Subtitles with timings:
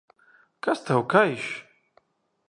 [0.63, 1.47] Kas tev kaiš?